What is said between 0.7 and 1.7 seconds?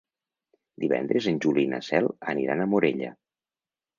Divendres en Juli i